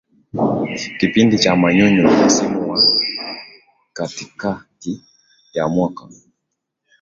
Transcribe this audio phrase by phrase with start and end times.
[0.99, 2.83] kipindi cha manyunyu ni msimu wa
[3.93, 5.03] katikati
[5.53, 6.07] ya mwaka